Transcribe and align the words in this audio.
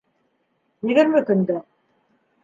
Егерме 0.91 1.21
көндән. 1.27 1.61